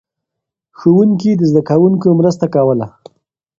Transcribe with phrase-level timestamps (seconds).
[0.79, 2.87] ښوونکي د زده کوونکو مرسته کوله.